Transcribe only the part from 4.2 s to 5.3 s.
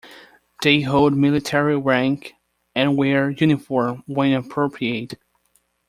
appropriate.